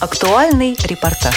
[0.00, 1.34] Актуальный репортаж.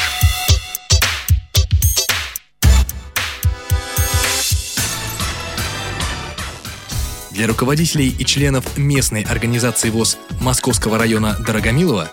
[7.32, 12.10] Для руководителей и членов местной организации ВОЗ Московского района Дорогомилова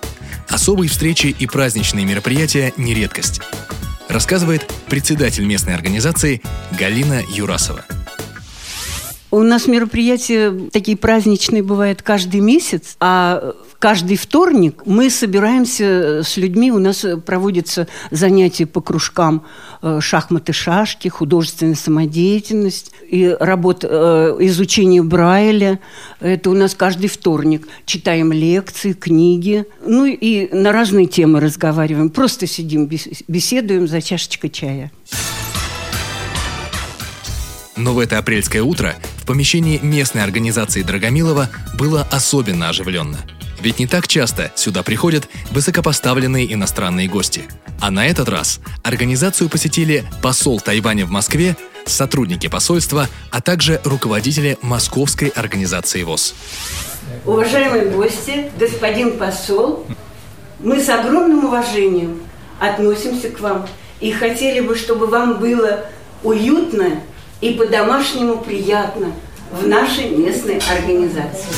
[0.48, 3.40] особые встречи и праздничные мероприятия не редкость.
[4.08, 6.42] Рассказывает председатель местной организации
[6.76, 7.85] Галина Юрасова.
[9.33, 16.73] У нас мероприятия такие праздничные бывают каждый месяц, а каждый вторник мы собираемся с людьми,
[16.73, 19.47] у нас проводятся занятия по кружкам
[19.83, 23.89] э, шахматы, шашки, художественная самодеятельность и работа,
[24.41, 25.78] э, изучение Брайля.
[26.19, 27.69] Это у нас каждый вторник.
[27.84, 32.11] Читаем лекции, книги, ну и на разные темы разговариваем.
[32.11, 32.91] Просто сидим,
[33.28, 34.91] беседуем за чашечкой чая.
[37.77, 38.97] Но в это апрельское утро
[39.30, 43.16] помещении местной организации Драгомилова было особенно оживленно.
[43.61, 47.45] Ведь не так часто сюда приходят высокопоставленные иностранные гости.
[47.80, 54.58] А на этот раз организацию посетили посол Тайваня в Москве, сотрудники посольства, а также руководители
[54.62, 56.34] Московской организации ВОЗ.
[57.25, 59.86] Уважаемые гости, господин посол,
[60.58, 62.20] мы с огромным уважением
[62.58, 63.69] относимся к вам
[64.01, 65.84] и хотели бы, чтобы вам было
[66.25, 67.01] уютно
[67.41, 69.12] и по-домашнему приятно
[69.50, 71.55] в нашей местной организации.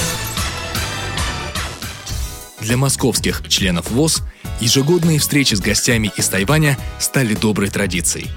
[2.61, 4.23] Для московских членов ВОЗ
[4.61, 8.31] ежегодные встречи с гостями из Тайваня стали доброй традицией.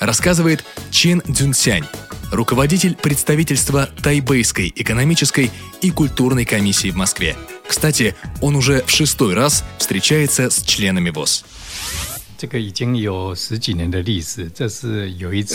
[0.00, 1.84] Рассказывает Чен Цзюнсянь,
[2.32, 5.50] руководитель представительства Тайбэйской экономической
[5.82, 7.36] и культурной комиссии в Москве.
[7.66, 11.44] Кстати, он уже в шестой раз встречается с членами ВОЗ.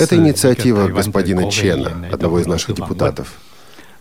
[0.02, 3.40] Это инициатива господина Чена, одного из наших депутатов.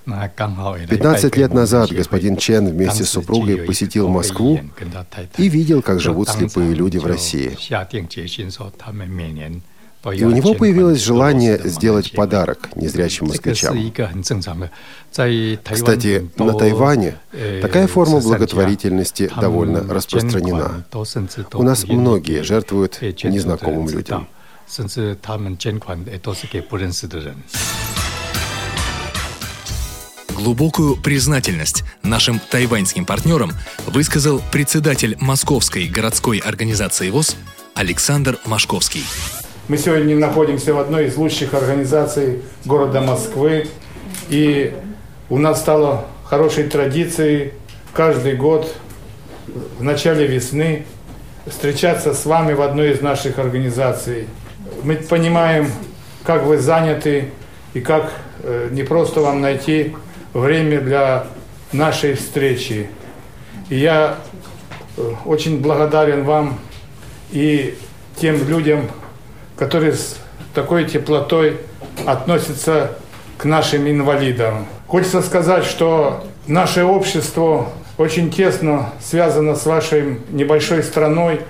[0.06, 4.60] 15 лет назад господин Чен вместе с супругой посетил Москву
[5.38, 7.56] и видел, как живут слепые люди в России.
[10.12, 13.78] И у него появилось желание сделать подарок незрячим москвичам.
[15.70, 17.16] Кстати, на Тайване
[17.62, 20.84] такая форма благотворительности довольно распространена.
[21.54, 24.28] У нас многие жертвуют незнакомым людям.
[30.34, 33.52] Глубокую признательность нашим тайваньским партнерам
[33.86, 37.36] высказал председатель Московской городской организации ВОЗ
[37.74, 39.04] Александр Машковский.
[39.66, 43.66] Мы сегодня находимся в одной из лучших организаций города Москвы.
[44.28, 44.74] И
[45.30, 47.54] у нас стало хорошей традицией
[47.94, 48.74] каждый год
[49.78, 50.84] в начале весны
[51.46, 54.26] встречаться с вами в одной из наших организаций.
[54.82, 55.70] Мы понимаем,
[56.24, 57.30] как вы заняты
[57.72, 59.96] и как э, не просто вам найти
[60.34, 61.24] время для
[61.72, 62.90] нашей встречи.
[63.70, 64.18] И я
[64.98, 66.58] э, очень благодарен вам
[67.32, 67.78] и
[68.20, 68.90] тем людям,
[69.56, 70.16] которые с
[70.54, 71.58] такой теплотой
[72.06, 72.92] относятся
[73.38, 74.66] к нашим инвалидам.
[74.86, 81.40] Хочется сказать, что наше общество очень тесно связано с вашей небольшой страной.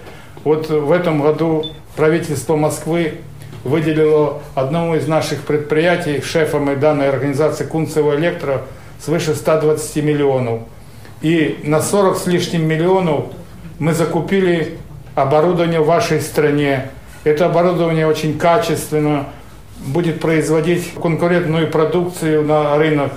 [0.45, 1.65] Вот в этом году
[1.97, 3.15] правительство Москвы
[3.65, 8.63] выделило одному из наших предприятий, шефом данной организации Кунцево Электро,
[9.01, 10.63] свыше 120 миллионов.
[11.23, 13.27] И на 40 с лишним миллионов
[13.79, 14.79] мы закупили
[15.15, 16.91] оборудование в вашей стране.
[17.25, 19.27] Это оборудование очень качественно,
[19.79, 23.13] будет производить конкурентную продукцию на рынок.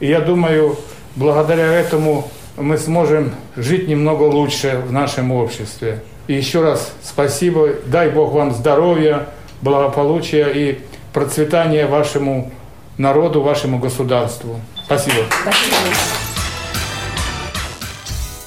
[0.00, 0.78] И я думаю,
[1.14, 6.02] благодаря этому мы сможем жить немного лучше в нашем обществе.
[6.26, 7.70] И еще раз спасибо.
[7.86, 9.28] Дай Бог вам здоровья,
[9.62, 10.80] благополучия и
[11.12, 12.52] процветания вашему
[12.98, 14.60] народу, вашему государству.
[14.84, 15.24] Спасибо.
[15.42, 15.76] Спасибо.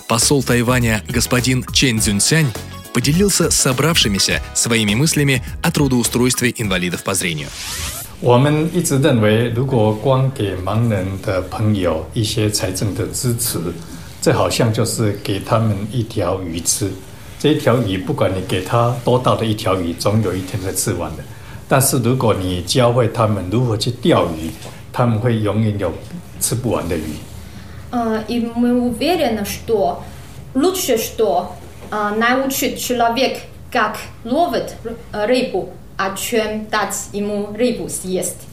[0.08, 2.48] Посол Тайваня господин Чен Цзюньсянь
[2.93, 7.49] поделился с собравшимися своими мыслями о трудоустройстве инвалидов по зрению.
[8.21, 13.59] 我们一直认为，如果光给盲人的朋友一些财政的支持，
[14.21, 16.91] 这好像就是给他们一条鱼吃。
[17.39, 21.23] 这一条鱼，不管你给他多大的一条鱼，总有一天会吃完的。
[21.69, 24.51] 但是如果你教会他们如何去钓鱼，
[24.93, 25.93] 他们会永远有
[26.41, 27.03] 吃不完的鱼。
[28.27, 30.03] И мы уверены, что
[30.55, 31.53] лучше, что
[31.93, 33.39] научить человек,
[33.71, 34.75] как ловить
[35.13, 38.47] рыбу, а чем дать ему рыбу съесть.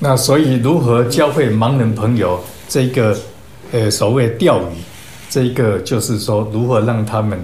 [0.00, 2.38] 那所以，如何教会盲人朋友
[2.68, 3.16] 这个
[3.72, 4.74] 呃所谓钓鱼，
[5.30, 7.42] 这个就是说，如何让他们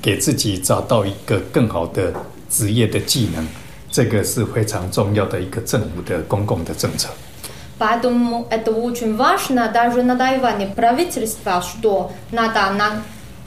[0.00, 2.12] 给自己找到一个更好的
[2.48, 3.44] 职业的技能，
[3.90, 7.08] 这个是非常重要的一个政府的公共的政策。
[7.80, 13.02] Поэтому это очень важно даже на Тайване правительство, что надо на,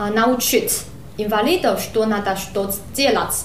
[0.09, 0.81] научить
[1.24, 3.44] инвалидов, что надо что делать.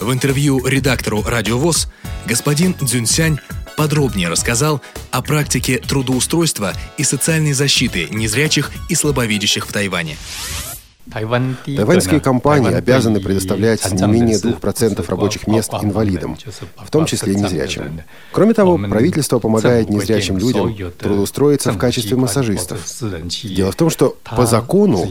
[0.00, 1.88] В интервью редактору «Радио ВОЗ»
[2.24, 3.38] господин Цзюньсянь
[3.76, 4.80] подробнее рассказал
[5.10, 10.16] о практике трудоустройства и социальной защиты незрячих и слабовидящих в Тайване.
[11.12, 16.36] Тайваньские компании обязаны предоставлять не менее 2% рабочих мест инвалидам,
[16.76, 18.00] в том числе незрячим.
[18.32, 22.84] Кроме того, правительство помогает незрячим людям трудоустроиться в качестве массажистов.
[23.44, 25.06] Дело в том, что по закону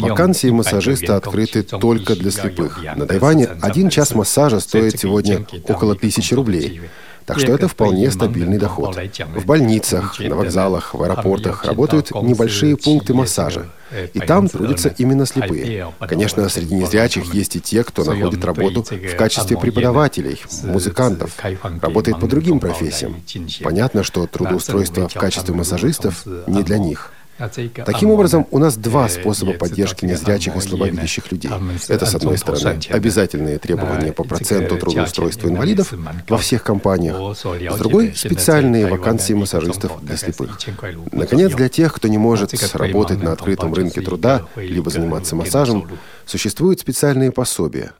[0.00, 2.80] вакансии массажиста открыты только для слепых.
[2.96, 6.80] На Тайване один час массажа стоит сегодня около тысячи рублей.
[7.26, 8.96] Так что это вполне стабильный доход.
[9.34, 13.66] В больницах, на вокзалах, в аэропортах работают небольшие пункты массажа.
[14.12, 15.92] И там трудятся именно слепые.
[16.00, 21.32] Конечно, среди незрячих есть и те, кто находит работу в качестве преподавателей, музыкантов,
[21.80, 23.22] работает по другим профессиям.
[23.62, 27.13] Понятно, что трудоустройство в качестве массажистов не для них.
[27.84, 31.50] Таким образом, у нас два способа поддержки незрячих и слабовидящих людей.
[31.88, 35.92] Это, с одной стороны, обязательные требования по проценту трудоустройства инвалидов
[36.28, 40.58] во всех компаниях, с другой— специальные вакансии массажистов для слепых.
[41.12, 45.88] Наконец, для тех, кто не может работать на открытом рынке труда, либо заниматься массажем,
[46.26, 47.92] существуют специальные пособия.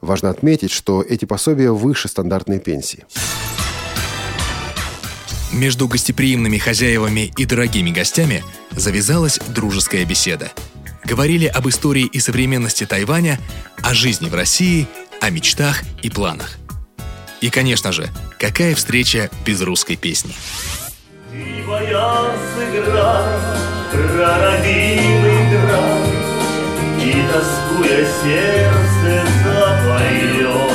[0.00, 3.04] Важно отметить, что эти пособия выше стандартной пенсии.
[5.52, 10.50] Между гостеприимными хозяевами и дорогими гостями завязалась дружеская беседа.
[11.04, 13.38] Говорили об истории и современности Тайваня,
[13.82, 14.88] о жизни в России,
[15.20, 16.56] о мечтах и планах.
[17.42, 18.08] И, конечно же,
[18.38, 20.34] какая встреча без русской песни?
[26.98, 30.71] и тоскуя сердце запоет.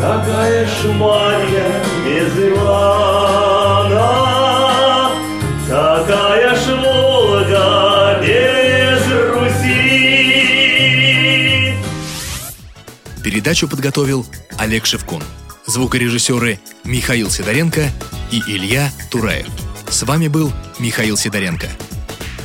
[0.00, 1.70] какая ж Марья
[2.04, 4.10] без Ивана,
[5.68, 9.02] какая ж Волга без
[9.32, 10.44] Руси.
[13.22, 14.26] Передачу подготовил
[14.58, 15.22] Олег Шевкун.
[15.66, 17.90] Звукорежиссеры Михаил Сидоренко
[18.30, 19.65] и Илья Тураев.
[19.88, 21.68] С вами был Михаил Сидоренко.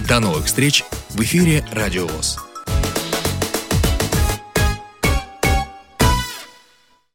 [0.07, 2.50] До новых встреч в эфире «Радио ВОЗ».